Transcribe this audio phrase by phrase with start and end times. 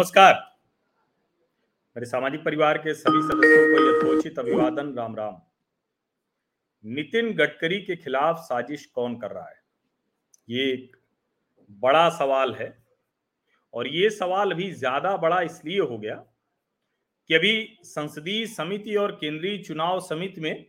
[0.00, 0.34] नमस्कार।
[1.96, 5.34] मेरे सामाजिक परिवार के सभी सदस्यों को यथोचित अभिवादन, राम राम।
[6.84, 9.58] नितिन गडकरी के खिलाफ साजिश कौन कर रहा है?
[10.48, 10.96] ये एक
[11.80, 12.68] बड़ा सवाल है
[13.74, 16.14] और ये सवाल अभी ज़्यादा बड़ा इसलिए हो गया
[17.30, 17.52] कि अभी
[17.84, 20.64] संसदीय समिति और केंद्रीय चुनाव समिति में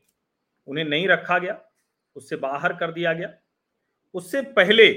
[0.67, 1.57] उन्हें नहीं रखा गया,
[2.15, 3.31] उससे बाहर कर दिया गया।
[4.15, 4.91] उससे पहले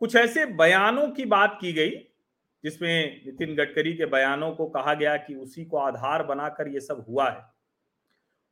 [0.00, 2.06] कुछ ऐसे बयानों की बात की गई
[2.64, 7.04] जिसमें नितिन गडकरी के बयानों को कहा गया कि उसी को आधार बनाकर ये सब
[7.08, 7.42] हुआ है।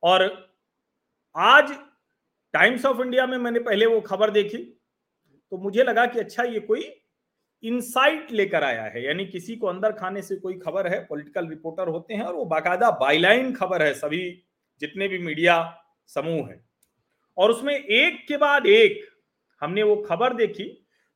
[0.02, 0.22] और
[1.36, 1.72] आज
[2.54, 4.58] टाइम्स ऑफ़ इंडिया में मैंने पहले वो खबर देखी
[5.52, 6.82] तो मुझे लगा कि अच्छा ये कोई
[7.62, 11.88] इनसाइट लेकर आया है, यानी किसी को अंदर खाने से कोई खबर है, पॉलिटिकल रिपोर्टर
[11.88, 14.30] होते हैं और वो बाकायदा बाइलाइन खबर है सभी,
[14.80, 15.56] जितने भी मीडिया
[16.08, 16.60] समूह है।
[17.38, 19.00] और उसमें एक के बाद एक
[19.62, 20.64] हमने वो खबर देखी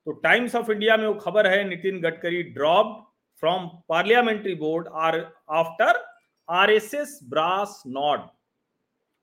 [0.06, 2.98] तो टाइम्स ऑफ़ इंडिया में वो खबर है, Nitin Gadkari drop
[3.42, 5.18] from parliamentary board are
[5.52, 6.04] after
[6.48, 8.20] RSS brass nod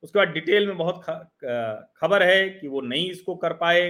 [0.03, 1.02] उसके बाद डिटेल में बहुत
[1.97, 3.81] खबर है कि वो नहीं इसको कर पाए,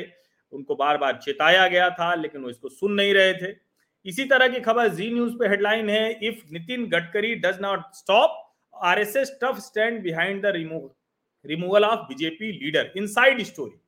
[0.53, 3.53] उनको बार बार चेताया गया था, लेकिन वो इसको सुन नहीं रहे थे।
[4.05, 8.37] इसी तरह की खबर जी न्यूज़ पे हेडलाइन है if Nitin Gadkari does not stop
[8.73, 10.89] RSS tough stand behind the removal
[11.45, 13.79] removal of BJP leader inside story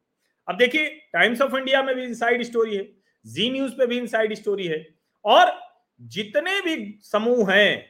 [0.52, 2.84] अब देखिए टाइम्स ऑफ़ इंडिया में भी इनसाइड स्टोरी है
[3.26, 4.86] जी न्यूज़ पे भी इनसाइड स्टोरी है,
[5.26, 5.52] और
[6.00, 7.86] जितने भी समूह हैं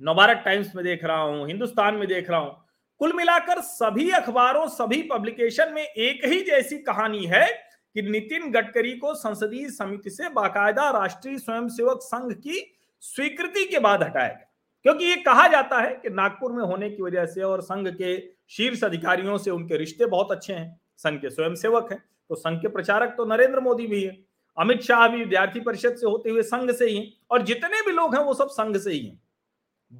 [0.00, 2.56] नवभारत टाइम्स में देख रहा हूँ, हिंदुस्तान में देख रहा हूँ,
[3.00, 8.92] कुल मिलाकर सभी अखबारों, सभी पब्लिकेशन में एक ही जैसी कहानी है कि नितिन गडकरी
[8.98, 12.64] को संसदीय समिति से बाकायदा राष्ट्रीय स्वयंसेवक संघ की
[13.02, 14.50] स्वीकृति के बाद हटाया गया।
[14.84, 18.16] क्योंकि ये कहा जाता है कि नागपुर में होने की वजह से और संघ के
[18.50, 22.68] शीर्ष अधिकारियों से उनके रिश्ते बहुत अच्छे हैं। संघ के स्वयंसेवक हैं। तो संघ के
[22.68, 24.16] प्रचारक तो नरेंद्र मोदी भी है।
[24.56, 28.14] अमित शाह भी विद्यार्थी परिषद से होते हुए संघ से ही और जितने भी लोग
[28.16, 29.20] हैं वो सब संघ से ही हैं।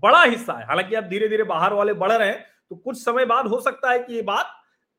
[0.03, 3.25] बड़ा हिस्सा है। हालाँकि अब धीरे धीरे बाहर वाले बढ़ रहे हैं तो कुछ समय
[3.27, 4.55] बाद हो सकता है कि ये बात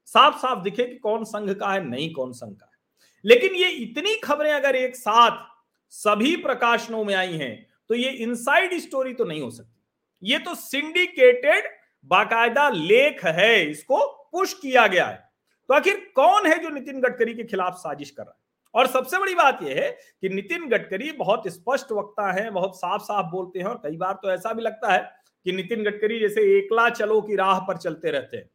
[0.07, 2.77] साफ़ साफ़ दिखे कि कौन संघ का है, नहीं कौन संघ का है।
[3.25, 5.45] लेकिन ये इतनी खबरें अगर एक साथ
[5.93, 10.55] सभी प्रकाशनों में आई हैं तो ये इनसाइड स्टोरी तो नहीं हो सकती। ये तो
[10.55, 11.69] सिंडिकेटेड
[12.11, 15.23] बाकायदा लेख है, इसको पुश किया गया है।
[15.69, 18.37] तो आखिर कौन है जो नितिन गडकरी के खिलाफ साजिश कर रहा है?
[18.73, 23.01] और सबसे बड़ी बात यह है कि नितिन गडकरी बहुत स्पष्ट वक्ता है, बहुत साफ़
[23.01, 25.11] साफ़ बोलते हैं, और कई बार तो ऐसा भी लगता है
[25.45, 28.49] कि नितिन गडकरी जैसे एकला चलो की राह पर चलते रहते हैं।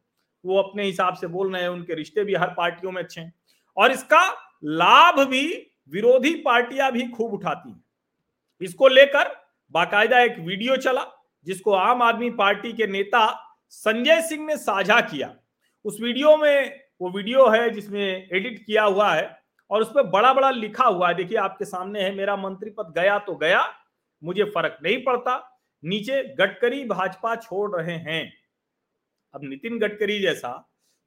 [0.45, 3.33] वो अपने हिसाब से बोल रहे हैं, उनके रिश्ते भी हर पार्टियों में अच्छे हैं।
[3.77, 4.29] और इसका
[4.63, 7.83] लाभ भी विरोधी पार्टियाँ भी खूब उठाती हैं।
[8.61, 9.35] इसको लेकर
[9.71, 11.05] बाकायदा एक वीडियो चला,
[11.45, 15.35] जिसको आम आदमी पार्टी के नेता संजय सिंह ने साझा किया।
[15.85, 19.29] उस वीडियो में वो वीडियो है जिसमें एडिट किया हुआ है
[19.69, 23.17] और उसमें बड़ा बड़ा लिखा हुआ है। देखिए, आपके सामने है, मेरा मंत्री पद गया
[23.19, 23.63] तो गया,
[24.23, 25.37] मुझे फ़र्क नहीं पड़ता।
[25.83, 28.33] नीचे गडकरी भाजपा छोड़ रहे हैं।
[29.33, 30.53] अब नितिन गडकरी जैसा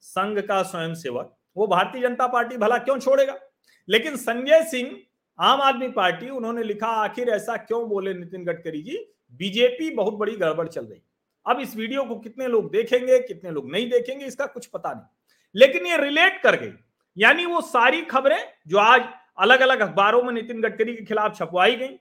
[0.00, 3.38] संघ का स्वयंसेवक, वो भारतीय जनता पार्टी भला क्यों छोड़ेगा?
[3.88, 4.96] लेकिन संजय सिंह,
[5.38, 8.98] आम आदमी पार्टी, उन्होंने लिखा, आखिर ऐसा क्यों बोले नितिन गडकरी जी?
[9.32, 11.00] बीजेपी बहुत बड़ी गड़बड़ चल रही
[11.46, 15.06] अब इस वीडियो को कितने लोग देखेंगे, कितने लोग नहीं देखेंगे, इसका कुछ पता नहीं।
[15.54, 16.72] लेकिन ये रिलेट कर गई।
[17.16, 19.02] यानी वो सारी खबरें जो आज
[19.38, 21.96] अलग अलग अखबारों में नितिन गडकरी के खिलाफ छपवाई गई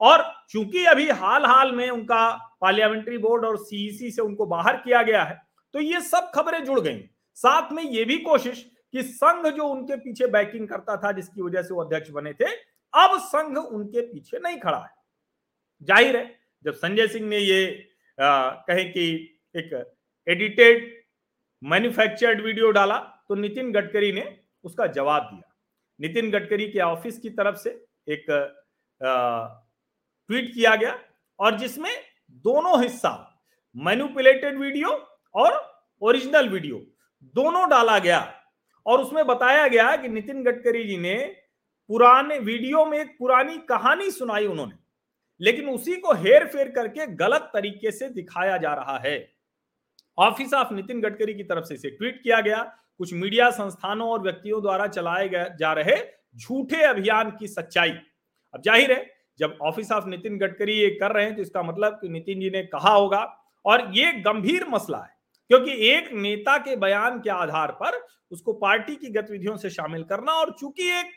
[0.00, 2.28] और चूँकि अभी हाल हाल में उनका
[2.60, 5.40] पार्लियामेंट्री बोर्ड और सीईसी से उनको बाहर किया गया है
[5.74, 6.98] तो ये सब खबरें जुड़ गई।
[7.38, 8.64] साथ में ये भी कोशिश
[8.94, 12.46] कि संघ जो उनके पीछे बैकिंग करता था, जिसकी वजह से वो अध्यक्ष बने थे,
[12.94, 14.90] अब संघ उनके पीछे नहीं खड़ा है।
[15.88, 16.34] ज़ाहिर है,
[16.64, 17.66] जब संजय सिंह ने ये
[18.18, 19.06] कहे कि
[19.54, 19.72] एक
[20.26, 21.01] एडिटेड
[21.62, 22.96] मैन्युफैक्चर्ड वीडियो डाला
[23.28, 24.24] तो नितिन गडकरी ने
[24.64, 25.48] उसका जवाब दिया।
[26.00, 27.70] नितिन गडकरी के ऑफ़िस की तरफ़ से
[28.08, 28.24] एक
[30.30, 30.98] ट्वीट किया गया
[31.38, 31.90] और जिसमें
[32.44, 33.10] दोनों हिस्सा
[33.76, 34.88] मैनुपुलेटेड वीडियो
[35.34, 35.60] और
[36.02, 36.76] ओरिजिनल वीडियो,
[37.34, 38.20] दोनों डाला गया
[38.86, 41.14] और उसमें बताया गया कि नितिन गडकरी जी ने
[41.90, 44.74] पुराने वीडियो में एक पुरानी कहानी सुनाई उन्होंने,
[45.40, 49.16] लेकिन उसी को हेर फेर करके गलत तरीके से दिखाया जा रहा है।
[50.18, 52.62] ऑफ़िस ऑफ़ नितिन गडकरी की तरफ़ से इसे ट्वीट किया गया।
[53.00, 55.96] कुछ मीडिया संस्थानों और व्यक्तियों द्वारा चलाए गए, जा रहे
[56.36, 57.90] झूठे अभियान की सच्चाई।
[58.54, 59.06] अब ज़ाहिर है,
[59.40, 62.50] जब ऑफ़िस ऑफ़ नितिन गडकरी ये कर रहे हैं तो इसका मतलब कि नितिन जी
[62.50, 63.22] ने कहा होगा,
[63.64, 65.14] और ये गंभीर मसला है,
[65.50, 68.00] क्योंकि एक नेता के बयान के आधार पर
[68.32, 71.10] उसको पार्टी की गतिविधियों से शामिल करना, और चूँकि एक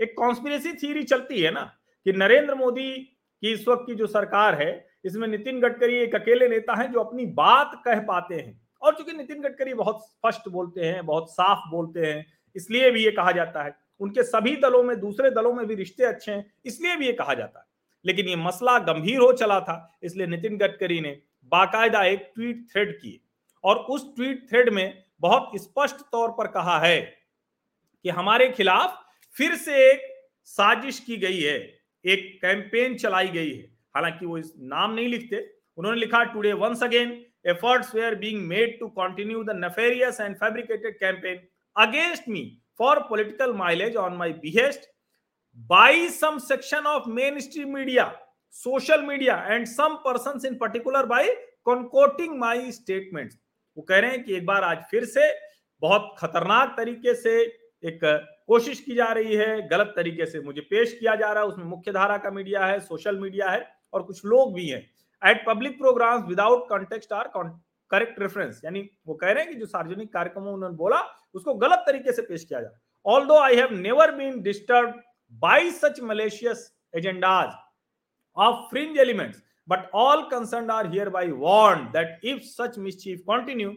[0.00, 1.62] एक कॉन्स्पिरेसी थ्योरी चलती है ना,
[2.06, 4.72] कि नरेंद्र मोदी की इस वक्त की जो सरकार है
[5.04, 9.12] इसमें नितिन गडकरी एक अकेले नेता है जो अपनी बात कह पाते हैं। और चूँकि
[9.12, 12.26] नितिन गडकरी बहुत स्पष्ट बोलते हैं, बहुत साफ़ बोलते हैं,
[12.56, 16.04] इसलिए भी ये कहा जाता है। उनके सभी दलों में, दूसरे दलों में भी रिश्ते
[16.04, 17.66] अच्छे हैं, इसलिए भी ये कहा जाता है।
[18.06, 23.00] लेकिन ये मसला गंभीर हो चला था, इसलिए नितिन गडकरी ने बाकायदा एक ट्वीट थ्रेड
[23.00, 23.20] किए।
[23.64, 29.04] और उस ट्वीट थ्रेड में बहुत स्पष्ट तौर पर कहा है कि हमारे खिलाफ
[29.36, 30.00] फिर से एक
[30.44, 31.58] साजिश की गई है,
[32.04, 35.44] एक कैंपेन चलाई गई है। हालाँकि वो इस नाम नहीं लिखते।
[35.78, 37.10] उन्होंने लिखा today once again
[37.46, 41.40] efforts were being made to continue the nefarious and fabricated campaign
[41.76, 42.42] against me
[42.78, 44.90] for political mileage on my behest
[45.58, 47.08] by some section of
[47.40, 48.12] mainstream media
[48.54, 51.34] social media and some person in particular by
[51.64, 53.36] concocting my statements
[53.76, 55.32] वो कह रहे हैं कि एक बार आज फिर से
[55.82, 57.40] बहुत खतरनाक तरीके से
[57.82, 58.00] एक
[58.46, 61.64] कोशिश की जा रही है, गलत तरीके से मुझे पेश किया जा रहा है, उसमें
[61.64, 63.60] मुख्य धारा का मीडिया है सोशल मीडिया है।
[63.92, 64.80] और कुछ लोग भी हैं।
[65.22, 67.30] At public programme without context or
[67.90, 71.00] correct reference यानी वो कह रहे हैं कि जो सार्वजनिक कार्यक्रम में उन्होंने बोला,
[71.34, 72.70] उसको गलत तरीके से पेश किया जाए।
[73.26, 74.94] Although I have never been disturb
[75.42, 77.50] by such malicious agendas
[78.36, 83.74] of fringe elements but all concern are hereby warn that if such mischief continue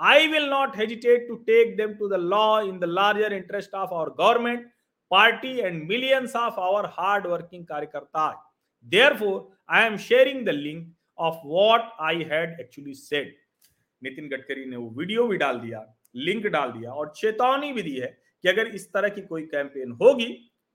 [0.00, 3.94] I will not hesitate to take them to the law in the larger interest of
[3.94, 4.66] our government
[5.10, 8.28] party and millions of our hard working कार्यकर्ता
[8.86, 10.88] Therefore, I am sharing the link
[11.18, 13.32] of what I had actually said.
[14.02, 15.84] Nitin Gadkari ने वो video भी डाल दिया
[16.16, 18.06] link डाल दिया और चेतावनी भी दी है
[18.42, 20.32] कि अगर इस तरह की कोई कैंपेन होगी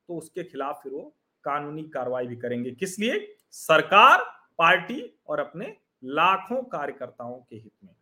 [0.10, 1.02] तो उसके खिलाफ फिर वो
[1.44, 3.36] कानूनी कार्रवाई भी करेंगे। किस लिए?
[3.52, 4.24] सरकार
[4.58, 5.74] पार्टी और अपने
[6.04, 7.94] लाखों कार्यकर्ताओं के हित में।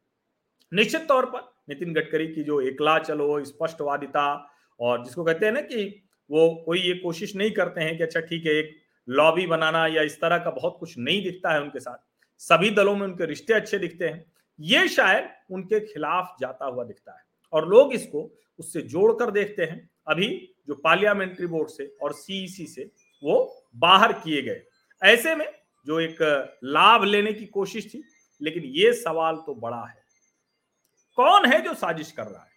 [0.72, 4.26] निश्चित तौर पर नितिन गडकरी की जो एकला चलो स्पष्टवादिता
[4.80, 5.86] और जिसको कहते हैं ना कि
[6.30, 8.78] वो कोई ये कोशिश नहीं करते हैं कि अच्छा ठीक है एक
[9.10, 11.98] लॉबी बनाना या इस तरह का बहुत कुछ नहीं दिखता है उनके साथ।
[12.38, 14.26] सभी दलों में उनके रिश्ते अच्छे दिखते हैं।
[14.60, 17.24] ये शायद उनके खिलाफ जाता हुआ दिखता है
[17.54, 18.30] और लोग इसको
[18.60, 22.92] उससे जोड़कर देखते हैं। अभी जो पार्लियामेंट्री बोर्ड से और सीईसी से
[23.24, 24.62] वो बाहर किए गए।
[25.02, 25.46] ऐसे में
[25.88, 26.22] जो एक
[26.64, 28.04] लाभ लेने की कोशिश थी,
[28.42, 30.04] लेकिन ये सवाल तो बड़ा है।
[31.18, 32.52] कौन है जो साजिश कर रहा है?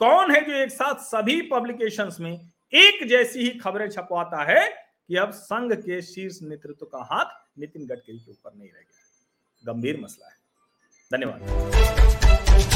[0.00, 2.32] कौन है जो एक साथ सभी पब्लिकेशंस में
[2.72, 7.86] एक जैसी ही खबरें छपवाता है कि अब संघ के शीर्ष नेतृत्व का हाथ नितिन
[7.86, 10.34] गडकरी के ऊपर नहीं रह गया गंभीर मसला है।
[11.10, 12.75] धन्यवाद।